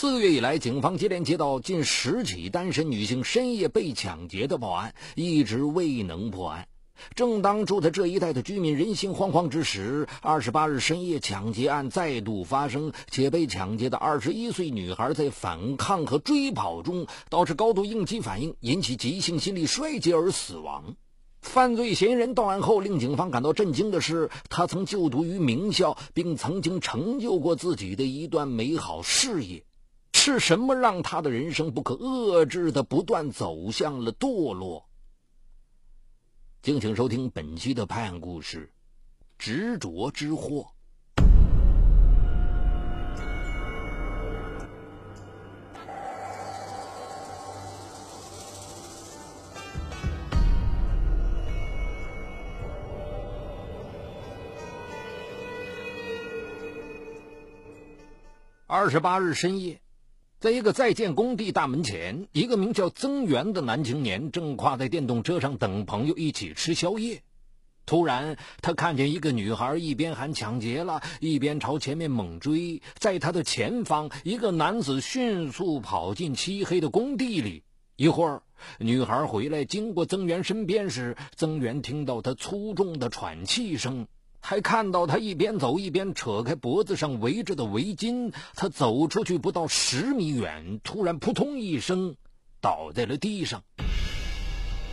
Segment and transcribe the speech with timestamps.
[0.00, 6.68] 四月以来，警方接连接到近十起单身女性深夜被抢劫的报案，一直未能破案。
[7.16, 20.94] 正当住在这一带的居民人心惶惶之时，二十八日深夜抢劫案再度发生，且被抢劫的二十一岁女孩在反抗和追跑中导致高度应激反应，引起急性心力衰竭而死亡。
[21.42, 29.64] 犯罪嫌疑人到案后，令警方感到震惊的是，他曾就读于名校，并曾经成就过自己的一段美好事业。
[30.20, 34.84] 是什么让他的人生不可遏制的不断走向了堕落？
[36.60, 38.66] 敬请收听本期的拍案故事，
[39.38, 40.66] 《执着之祸》。
[58.66, 59.80] 二十八日深夜。
[60.40, 67.22] 在一个在建工地大门前，一个名叫曾源的男青年正跨在电动车上等朋友一起吃宵夜。
[67.86, 72.80] 突然，他看见一个女孩一边喊抢劫了，一边朝前面猛追。
[73.00, 77.64] 在他的前方，一个男子迅速跑进漆黑的工地里。
[77.96, 78.42] 一会儿，
[78.78, 84.06] 女孩回来，经过曾源身边时，曾源听到他粗重的喘气声。
[84.48, 88.32] 还看到他一边走一边扯开脖子上围着的围巾。
[88.54, 92.16] 他走出去不到十米远，突然扑通一声，
[92.58, 93.62] 倒在了地上。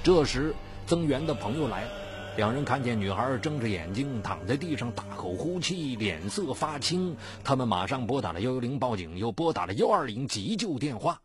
[0.04, 0.54] 这时，
[0.86, 1.92] 增援的朋友来了，
[2.36, 7.16] 两人看见女孩睁着眼睛躺在地上，大口呼气，脸色发青。
[7.46, 11.22] 他们马上拨打了幺幺零报警，又拨打了幺二零急救电话。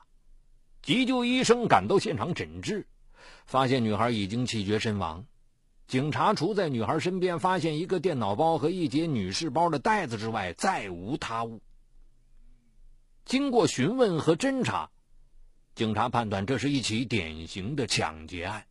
[0.83, 2.87] 急救医生赶到现场诊治，
[3.44, 5.25] 发现女孩已经气绝身亡。
[5.91, 11.60] 警察除在女孩身边发现一个电脑包和一节女士包的袋子之外，再无他物。
[13.24, 14.88] 经过询问和侦查，
[15.74, 18.66] 警察判断这是一起典型的抢劫案。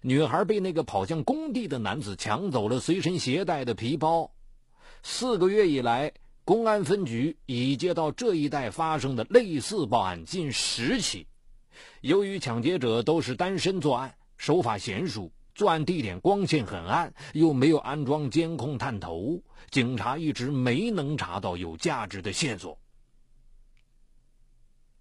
[0.00, 4.32] 女孩被那个跑向工地的男子抢走了随身携带的皮包。
[5.04, 6.14] 四个月以来，
[6.44, 11.28] 公安分局已接到这一带发生的类似报案近十起。
[12.00, 15.30] 由于抢劫者都是单身作案，手法娴熟。
[15.56, 22.78] 作案地点光线很暗，又没有安装监控探头，警察一直没能查到有价值的线索。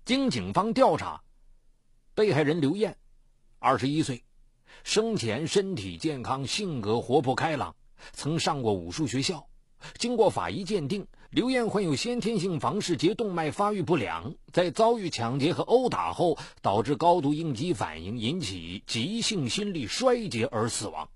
[0.06, 1.22] 经警方调查，
[2.14, 2.96] 被害人刘艳，
[3.60, 4.24] 二十一岁，
[4.86, 7.76] 生前身体健康，性格活泼开朗，
[8.14, 9.46] 曾上过武术学校。
[9.98, 11.06] 经过法医鉴定，
[11.36, 21.10] 刘艳患有先天性房室节动脉发育不良，在遭遇抢劫和殴打后，导致高度应激反应，引起急性心力衰竭而死亡。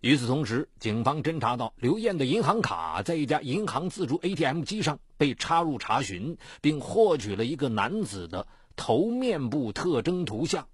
[0.00, 10.68] 与此同时，警方侦查到刘艳的银行卡在一家银行自助 ATM 机上被插入查询，并获取了一个男子的头面部特征图像。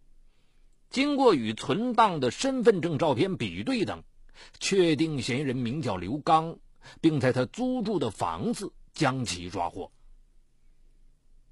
[0.90, 4.04] 经过与存档的身份证照片比对等，
[4.60, 6.58] 确定嫌疑人名叫刘刚。
[7.00, 9.90] 并在他租住的房子将其抓获。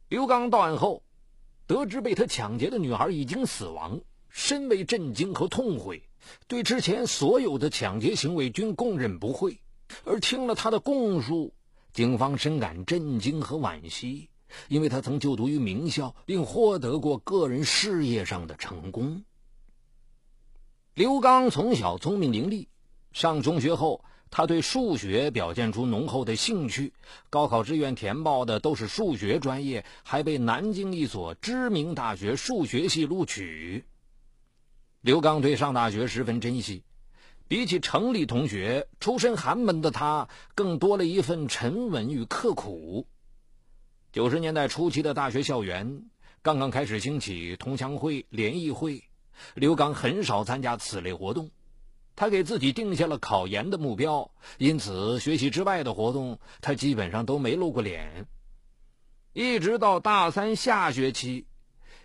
[0.08, 1.02] 刘刚到案后，
[1.66, 4.00] 得知被他抢劫的女孩已经死亡，
[4.30, 6.02] 深为震惊和痛悔，
[6.46, 9.60] 对之前所有的抢劫行为均供认不讳。
[10.04, 11.52] 而听了他的供述，
[11.92, 14.30] 警方深感震惊和惋惜，
[14.68, 19.24] 因为他曾就读于名校，并获得过个人事业上的成功。
[20.94, 22.66] 刘刚从小聪明伶俐，
[23.12, 24.02] 上中学后。
[24.30, 26.92] 他对数学表现出浓厚的兴趣，
[27.30, 33.84] 高考志愿填报的都是数学专业，还被南京一所知名大学数学系录取。
[35.00, 36.82] 刘刚对上大学十分珍惜，
[37.46, 43.06] 比起城里同学，出身寒门的他更多了一份沉稳与刻苦。
[44.12, 46.04] 九十年代初期的大学校园
[46.42, 49.04] 刚刚开始兴起同乡会、联谊会，
[49.54, 51.50] 刘刚很少参加此类活动。
[52.18, 58.26] 他给自己定下了考研的目标，因此学习之外的活动他基本上都没露过脸。
[59.32, 61.46] 一直到大三下学期，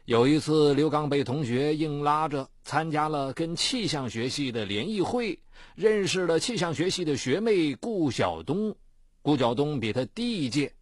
[0.05, 5.39] 有一次刘刚被同学硬拉着参加了跟气象学系的联谊会，
[5.73, 8.75] 认识了气象学系的学妹顾晓东。
[9.23, 10.73] 顾晓东比他低一届，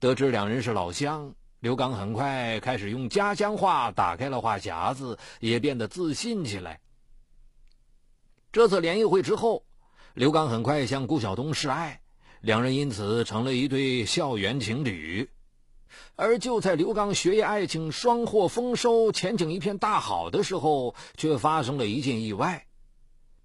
[0.00, 6.80] 得知两人是老乡，刘刚很快开始用家乡话打开了话匣子，也变得自信起来。
[8.52, 9.64] 这次联谊会之后，
[10.12, 12.02] 刘刚很快向顾晓东示爱，
[12.42, 15.30] 两人因此成了一对校园情侣。
[16.16, 22.66] 而就在刘刚学业爱情双获丰收、前景一片大好的时候，却发生了一件意外。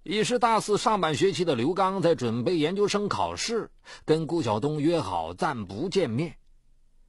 [0.02, 3.70] 已是大四上半学期的刘刚在准备研究生考试，
[4.04, 6.36] 跟顾晓东约好暂不见面。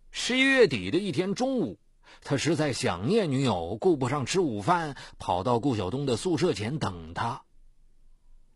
[0.09, 1.77] 十一月底的一天中午，
[2.23, 7.41] 他实在想念女友，顾不上吃午饭，跑到顾晓东的宿舍前等他。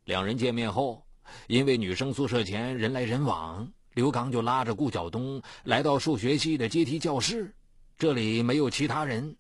[0.06, 1.06] 两人见面后，
[1.48, 7.54] 因为女生宿舍前人来人往，刘刚就拉着顾晓东来到数学系的阶梯教室。
[7.98, 9.36] 这里没有其他人。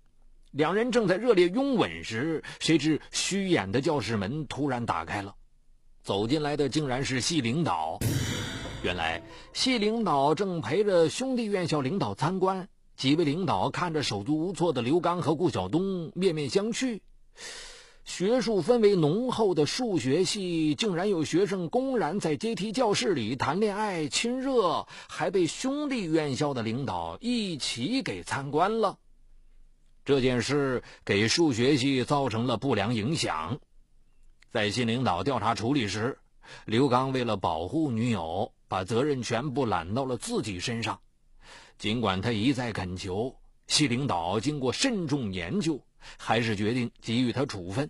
[0.51, 5.35] 两人正在热烈拥吻时，谁知虚掩的教室门突然打开了，
[6.01, 7.99] 走进来的竟然是系领导。
[8.83, 9.21] 原来
[9.51, 12.65] 系领导正陪着兄弟院校领导参观，
[12.95, 17.01] 几位领导看着手足无措的刘刚和顾晓东，面面相觑。
[18.05, 28.97] 学术氛围浓厚的数学系，竟然有学生公然在阶梯教室里谈恋爱、亲热，还被兄弟院校的领导一起给参观了。
[30.05, 33.59] 这件事给数学系造成了不良影响。
[34.51, 36.19] 在新领导调查处理时，
[36.65, 38.51] 刘刚为了保护女友。
[38.69, 40.99] 把责任全部揽到了自己身上，
[41.77, 43.35] 尽管他一再恳求，
[43.67, 45.79] 系领导经过慎重研究，
[46.17, 47.89] 还是决定给予他处分。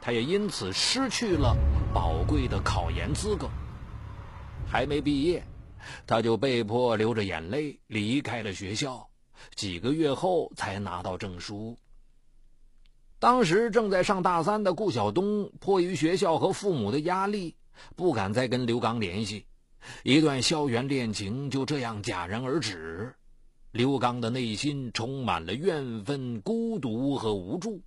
[0.00, 1.56] 他也因此失去了
[1.92, 3.50] 宝贵的考研资格。
[4.66, 5.44] 还没毕业，
[6.06, 9.08] 他就被迫流着眼泪离开了学校，
[9.54, 11.78] 几个月后才拿到证书。
[13.18, 17.56] 当时正在上大三的顾晓东，迫于学校和父母的压力，
[17.96, 19.46] 不敢再跟刘刚联系。
[20.04, 23.16] 一段校园恋情就这样戛然而止，
[23.70, 27.82] 刘刚的内心充满了怨愤、孤独和无助。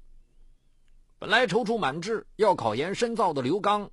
[1.17, 3.89] 本来踌躇满志要考研深造的刘刚，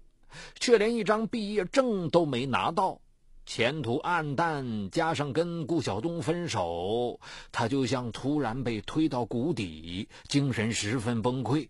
[0.60, 3.00] 却连一张毕业证都没拿到，
[3.46, 4.90] 前途暗淡。
[4.90, 7.18] 加上跟顾晓东分手，
[7.50, 11.68] 他就像突然被推到谷底，精神十分崩溃。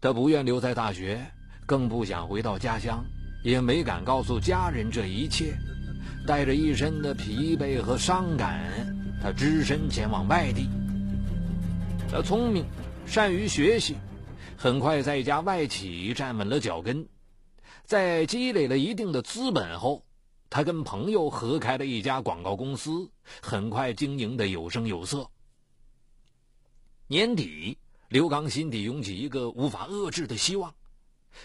[0.00, 1.26] 他不愿留在大学，
[1.66, 3.04] 更不想回到家乡。
[3.44, 5.56] 也没敢告诉家人这一切，
[6.28, 8.60] 带着一身的疲惫和伤感，
[9.22, 10.68] 他只身前往外地。
[12.12, 12.66] 他聪明，
[13.06, 13.96] 善于学习，
[14.54, 17.08] 很快在一家外企站稳了脚跟。
[17.86, 20.04] 在积累了一定的资本后，
[20.50, 23.10] 他跟朋友合开了一家广告公司，
[23.40, 25.30] 很快经营的有声有色。
[27.06, 27.78] 年底，
[28.10, 30.74] 刘刚心底涌起一个无法遏制的希望。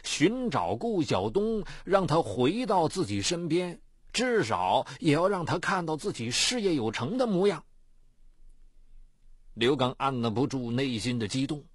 [0.04, 3.80] 寻找顾晓东，让他回到自己身边，
[4.14, 7.66] 至少也要让他看到自己事业有成的模样。
[9.56, 11.66] 刘刚按捺不住内心的激动，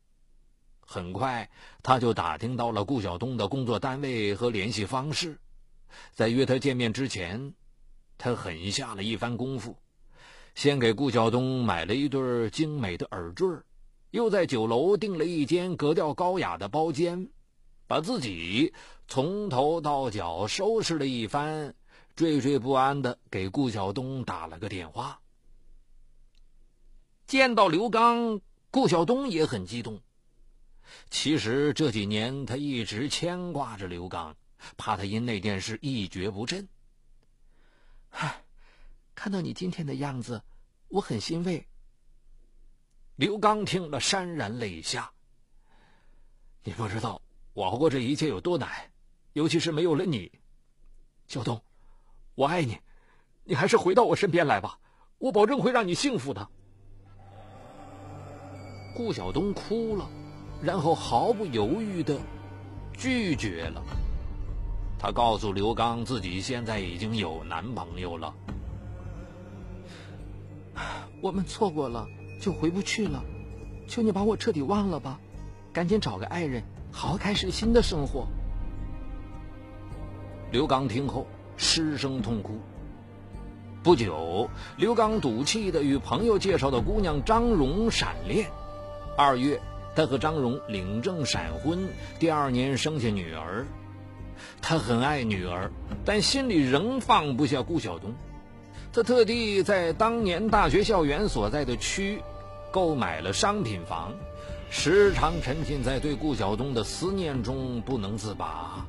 [0.81, 1.51] 很快
[1.83, 5.39] 他就打听到了顾晓东的工作单位和联系方式。
[6.13, 7.55] 在约他见面之前，
[8.17, 9.77] 他狠下了一番功夫，
[10.55, 13.49] 先给顾晓东买了一对精美的耳坠，
[14.11, 17.29] 又在酒楼订了一间格调高雅的包间。
[17.87, 18.75] 把自己
[19.07, 21.75] 从头到脚收拾了一番，
[22.19, 25.21] 惴惴不安的给顾晓东打了个电话。
[27.29, 28.41] 见到刘刚，
[28.73, 30.03] 顾晓东也很激动。
[31.11, 34.35] 其实这几年他一直牵挂着刘刚，
[34.77, 36.69] 怕他因那件事一蹶不振。
[38.11, 38.43] 唉，
[39.15, 40.43] 看到你今天的样子，
[40.89, 41.65] 我很欣慰。
[43.15, 45.13] 刘刚听了潸然泪下。
[46.65, 47.23] 你不知道。
[47.53, 48.91] 我熬过这一切有多难，
[49.35, 50.33] 尤其是没有了你，
[51.29, 51.61] 小东，
[52.39, 52.79] 我爱你，
[53.43, 54.79] 你还是回到我身边来吧，
[55.19, 56.49] 我保证会让你幸福的。
[58.95, 60.09] 顾晓东哭了，
[60.63, 62.17] 然后毫不犹豫的
[62.93, 63.83] 拒绝了。
[65.01, 68.33] 他告诉刘刚，自己现在已经有男朋友了。
[71.21, 72.07] 我们错过了
[72.41, 73.21] 就回不去了，
[73.89, 75.19] 求你把我彻底忘了吧，
[75.73, 76.63] 赶紧找个爱人。
[76.93, 78.29] 好好开始新的生活。
[80.53, 81.27] 刘刚听后
[81.59, 82.59] 失声痛哭。
[83.83, 88.51] 不久，刘刚赌气的与朋友介绍的姑娘张荣闪恋。
[89.17, 89.61] 二月，
[89.95, 91.89] 他和张荣领证闪婚，
[92.19, 93.67] 第二年生下女儿。
[94.63, 95.71] 他很爱女儿，
[96.05, 98.15] 但心里仍放不下顾晓东。
[98.93, 102.23] 他特地在当年大学校园所在的区
[102.71, 104.15] 购买了商品房。
[104.71, 108.87] 时常沉浸在对顾晓东的思念中不能自拔，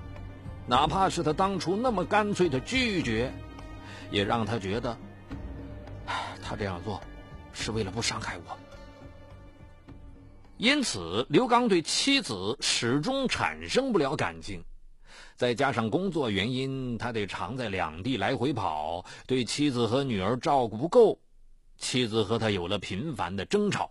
[0.69, 3.33] 哪怕是他当初那么干脆的拒绝，
[4.11, 4.95] 也让他觉得，
[6.43, 7.01] 他这样做
[7.51, 8.55] 是为了不伤害我。
[10.57, 14.63] 因此，刘刚对妻子始终产生不了感情，
[15.35, 21.19] 再加上工作原因，他得常在两地来回跑，对妻子和女儿照顾不够，
[21.79, 23.89] 妻子和他有了频繁的争吵。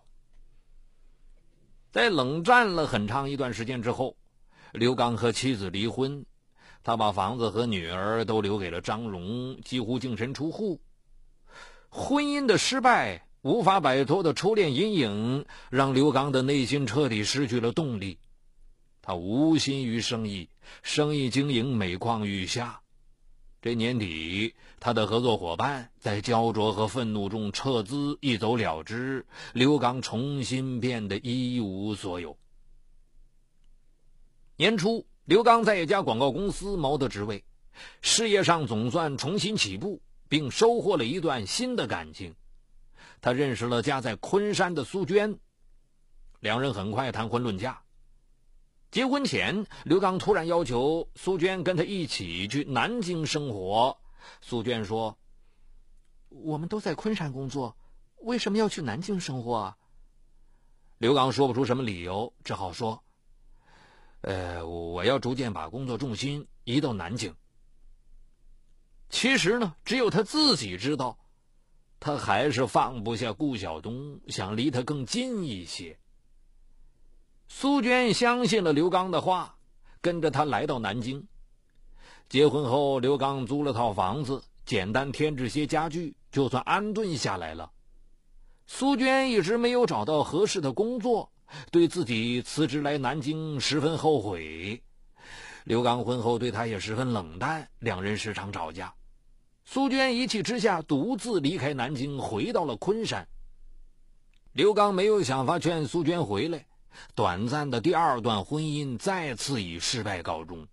[1.90, 4.16] 在冷战了很长一段时间之后，
[4.72, 6.24] 刘刚和妻子离婚，
[6.82, 10.80] 他把房子和女儿都留给了张荣，几乎净身出户。
[11.88, 18.18] 婚姻的失败，无法摆脱的初恋阴影，让刘刚的内心彻底失去了动力。
[19.02, 20.50] 他无心于生意，
[20.82, 22.80] 生意经营每况愈下。
[23.60, 29.26] 这年底，他的合作伙伴在焦灼和愤怒中撤资，一走了之。
[29.52, 32.38] 刘刚重新变得一无所有。
[34.56, 37.44] 年初，刘刚在一家广告公司谋得职位，
[38.00, 42.34] 事业上总算重新起步，并收获了一段新的感情。
[43.20, 45.38] 他认识了家在昆山的苏娟，
[46.40, 47.82] 两人很快谈婚论嫁。
[48.90, 53.98] 结婚前，刘刚突然要求苏娟跟他一起去南京生活。
[54.40, 55.18] 苏娟说
[56.30, 57.76] ：“我们都在昆山工作，
[58.22, 59.76] 为什么要去南京生活？”
[60.96, 63.04] 刘刚说不出什么理由，只好说
[64.20, 67.34] ：“呃，我要逐渐把工作重心移到南京。”
[69.10, 71.18] 其实呢，只有他自己知道，
[71.98, 75.98] 他还是放不下顾晓东，想离他更近一些。
[77.48, 79.56] 苏娟相信了刘刚的话，
[80.02, 81.26] 跟着他来到南京。
[82.28, 87.72] 结婚后，刘刚租了套房子，简单添置些家具，就算安顿下来了。
[88.66, 91.32] 苏娟一直没有找到合适的工作，
[91.70, 94.82] 对自己辞职来南京十分后悔。
[95.64, 98.94] 刘刚婚后对她也十分冷淡，两人时常吵架。
[99.64, 103.28] 苏娟一气之下，独自离开南京，回到了昆山。
[104.52, 106.64] 刘刚没有想法劝苏娟回来。
[107.14, 110.66] 短暂的第二段婚姻再次以失败告终。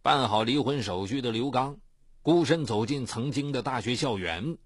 [0.00, 1.76] 办好离婚手续的刘刚，
[2.22, 4.56] 孤身走进曾经的大学校园，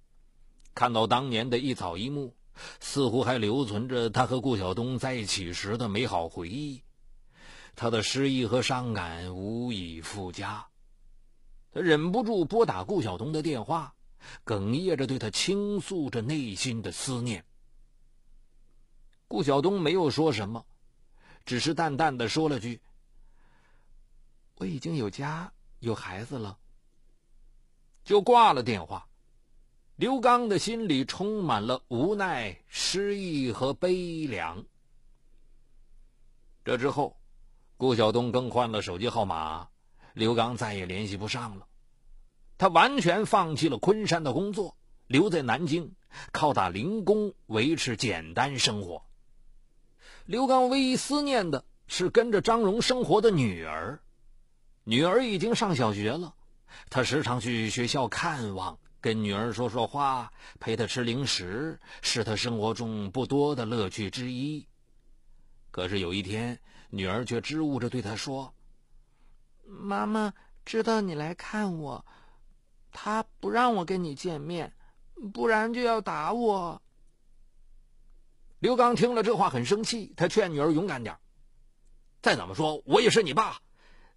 [0.74, 2.34] 看到当年的一草一木，
[2.80, 6.82] 似乎还留存着他和顾晓东在一起时的美好回忆。
[7.74, 10.66] 他的失意和伤感无以复加，
[11.72, 13.94] 他忍不住拨打顾晓东的电话，
[14.46, 17.44] 哽咽着对他倾诉着内心的思念。
[19.28, 20.64] 顾晓东没有说什么，
[21.44, 22.80] 只是淡淡的说了句
[24.56, 26.58] ：“我已经有家有孩子了。”
[28.04, 29.06] 就挂了电话。
[29.96, 34.66] 刘刚的心里充满了无奈、失意和悲凉。
[36.66, 37.16] 这之后，
[37.78, 39.68] 顾晓东更换了手机号码，
[40.12, 41.66] 刘刚再也联系不上了。
[42.58, 44.76] 他完全放弃了昆山的工作，
[45.06, 45.94] 留在南京，
[46.30, 49.02] 靠打零工维持简单生活。
[50.26, 54.02] 刘刚唯一思念的是跟着张荣生活的女儿，
[54.84, 56.34] 女儿已经上小学了，
[56.90, 64.66] 他时常去学校看望，跟女儿说说话，陪她吃零食，是他生活中不多的乐趣之一。
[65.70, 66.58] 可是有一天，
[66.90, 68.52] 女儿却支吾着对他说
[69.64, 70.34] ：“妈妈
[70.64, 72.04] 知道你来看我，
[72.90, 74.74] 她不让我跟你见面，
[75.32, 76.82] 不然就要打我。”
[78.58, 81.16] 刘刚听了这话很生气，他劝女儿勇敢点
[82.20, 83.60] 再怎么说，我也是你爸，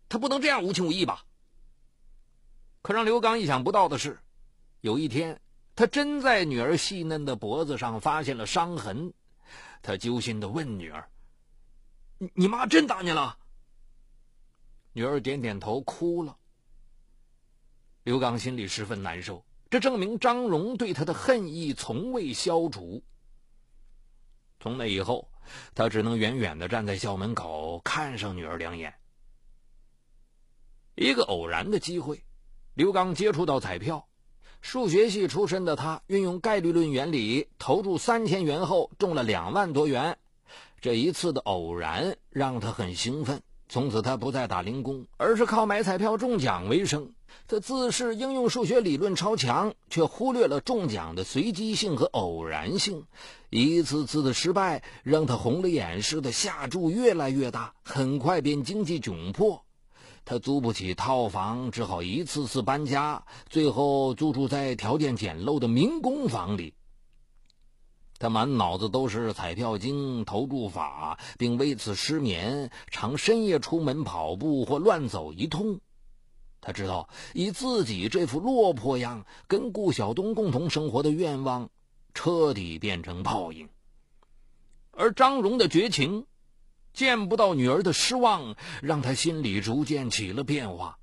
[0.08, 1.24] 他不能这样无情无义吧？
[2.81, 4.19] 可让刘刚意想不到的是，
[4.81, 5.41] 有一天，
[5.75, 9.13] 他真在女儿细嫩的脖子上发现了伤痕。
[9.81, 11.09] 他揪心的问女儿
[12.17, 13.38] ：“你你妈真打你了？”
[14.91, 16.38] 女儿点点头，哭了。
[18.03, 23.03] 刘刚心里十分难受，这证明张荣对他的恨意从未消除。
[24.59, 25.31] 从那以后，
[25.75, 28.93] 他只能远远的站在校门口看上女儿两眼。
[30.95, 32.25] 一个偶然的机会，
[32.74, 34.09] 刘刚接触到彩票。
[34.62, 40.18] 数学系出身的他，运用概率论原理，投注三千元后中了两万多元。
[40.82, 43.42] 这一次的偶然让他很兴奋。
[43.68, 47.13] 从此，他不再打零工，而是靠买彩票中奖为生。
[47.48, 53.06] 他自恃应用数学理论超强，却忽略了中奖的随机性和偶然性。
[53.51, 59.63] 一次次的失败让他红了眼似的下注越来越大，很快便经济窘迫。
[60.25, 66.73] 他租不起套房，只好一次次搬家，最后租住在条件简陋的民工房里。
[68.19, 75.79] 他满脑子都是彩票经、投注法，并为此失眠，常深夜出门跑步或乱走一通。
[76.59, 81.69] 他知道，以自己这副落魄样，跟顾晓东共同生活的愿望，
[82.13, 83.69] 彻底变成泡影。
[84.91, 86.25] 而张荣的绝情，
[87.00, 91.00] 见不到女儿的失望，让他心里逐渐起了变化。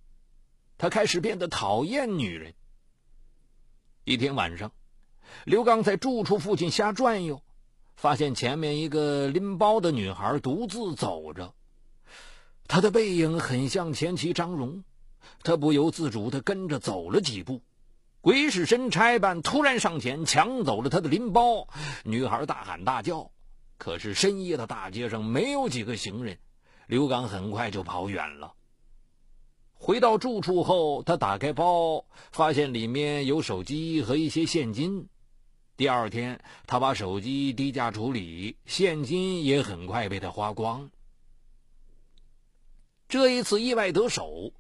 [0.77, 2.53] 他开始变得讨厌女人。
[4.05, 4.73] 一天晚上。
[5.45, 7.41] 刘刚在住处附近瞎转悠，
[7.97, 11.55] 发现前面一个拎包的女孩独自走着，
[12.69, 14.85] 她的背影很像前妻张荣，
[15.43, 17.63] 他不由自主地跟着走了几步。
[18.21, 21.69] 鬼使神差般突然上前抢走了她的拎包，
[22.05, 23.31] 女孩大喊大叫。
[23.79, 26.39] 可是深夜的大街上没有几个行人，
[26.87, 28.55] 刘刚很快就跑远了。
[29.75, 35.09] 回到住处后，他打开包，发现里面有手机和一些现金。
[35.77, 40.91] 第二天，他把手机低价处理，现金也很快被他花光。
[43.09, 44.53] 这一次意外得手，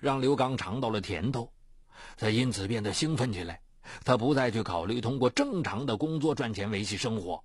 [0.00, 1.52] 让刘刚尝到了甜头，
[2.16, 3.60] 他因此变得兴奋起来。
[4.04, 7.44] 他不再去考虑通过正常的工作赚钱维系生活，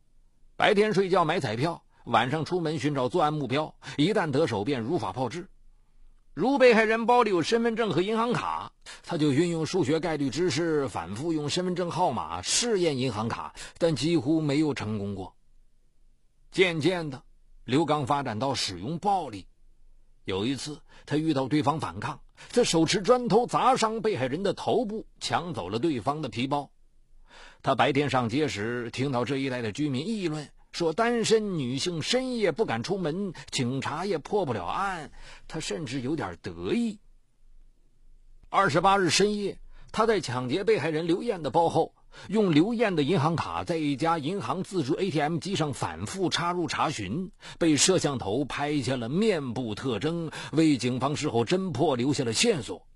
[0.58, 5.48] 白天睡觉买彩票，晚上出门寻找作案目标，一旦得手便如法炮制。
[6.34, 8.72] 如被害人包里有身份证和银行卡，
[9.04, 15.36] 他就运用数学概率知识，反复用身份证号码试验银行卡，但几乎没有成功过。
[16.52, 17.22] 渐渐的，
[17.64, 19.46] 刘刚发展到使用暴力。
[20.26, 22.20] 有一次，他遇到对方反抗，
[22.52, 26.72] 他手持砖头砸伤被害人的头部，抢走了对方的皮包。
[27.68, 30.48] 他白天上街时，听到这一带的居民议论。
[30.72, 35.12] 说单身女性深夜不敢出门，警察也破不了案。
[35.50, 37.00] 他甚至有点得意。
[38.48, 39.60] 二十八日深夜，
[39.92, 41.94] 他在抢劫被害人刘艳的包后，
[42.30, 52.88] 用刘艳的银行卡在一家银行自助 ATM 机上反复插入查询，被摄像头拍下了面部特征，为警方事后侦破留下了线索。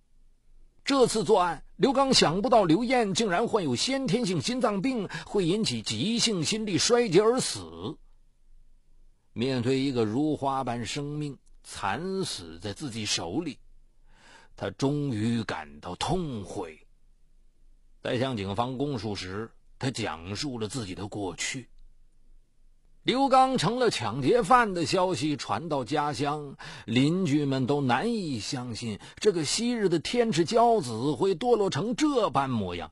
[0.84, 7.98] 这次作案，刘刚想不到刘艳竟然患有先天性心脏病，会引起急性心力衰竭而死。
[9.34, 13.60] 面对一个如花般生命惨死在自己手里，
[14.56, 16.86] 他终于感到痛悔。
[18.02, 21.70] 在向警方供述时，他讲述了自己的过去。
[23.04, 26.56] 刘刚成了抢劫犯的消息传到家乡，
[26.86, 32.92] 邻居们都难以相信这个昔日的天之骄子会堕落成这般模样。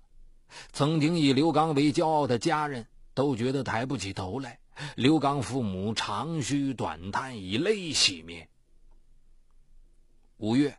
[0.71, 4.57] 曾经以刘刚为骄傲的家人都觉得抬不起头来。
[4.95, 8.47] 刘刚父母长吁短叹，以泪洗面。
[10.37, 10.75] 五月，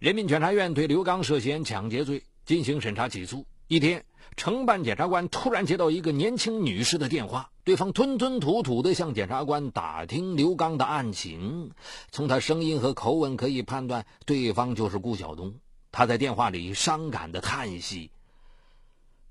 [0.00, 3.46] 人民检察院对刘刚涉嫌抢劫罪进行审查起诉。
[3.68, 4.04] 一天。
[4.36, 11.72] 承办检察官突然接到一个年轻女士的电话，对方吞吞吐吐地向检察官打听刘刚的案情。
[12.10, 15.54] 从他声音和口吻可以判断，对方就是顾晓东。
[15.92, 18.10] 他在电话里伤感地叹息：“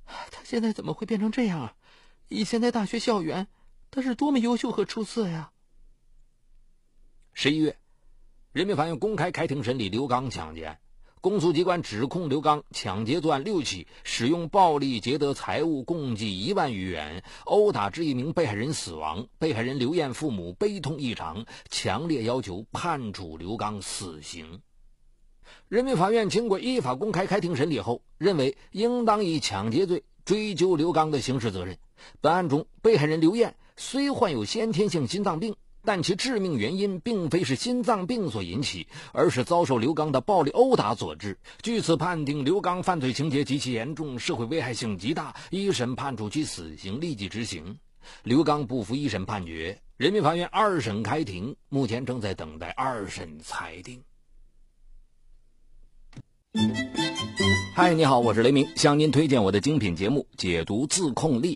[0.06, 1.75] 他现在怎么会变成这样啊？
[2.29, 3.47] 以前在大学校园，
[3.91, 5.51] 他是多么优秀和出色呀！”
[7.36, 7.77] 十一月，
[8.53, 10.79] 人民法院公开开庭审理刘刚抢劫案。
[11.24, 19.26] 公诉机关指控刘刚抢劫作案六起，使用暴力劫得财物共计一万余元，殴打致一名被害人死亡。
[19.40, 24.60] 被害人刘艳父母悲痛异常，强烈要求判处刘刚死刑。
[25.70, 31.78] 人民法院经过依法公开开庭审理后，认为应当以抢劫罪追究刘刚的刑事责任。
[32.20, 35.56] 本案中，被害人刘艳虽患有先天性心脏病。
[35.86, 41.38] 但其致命原因并非是心脏病所引起，而是遭受刘刚的暴力殴打所致。
[41.62, 47.78] 据此判定，刘刚犯罪情节极其严重，社会危害性极大，一审判处其死刑，立即执行。
[48.24, 54.02] 刘刚不服一审判决，人民法院二审开庭，目前正在等待二审裁定。
[57.76, 61.56] 嗨，你好，我是雷鸣，向您推荐我的精品节目《解读自控力》。